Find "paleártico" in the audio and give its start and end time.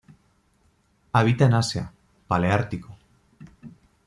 2.27-2.97